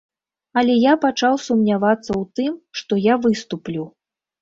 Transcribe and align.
Але 0.61 0.77
я 0.83 0.93
пачаў 1.03 1.37
сумнявацца 1.45 2.07
ў 2.21 2.41
тым, 2.41 2.59
што 2.83 2.93
я 3.11 3.23
выступлю. 3.31 3.91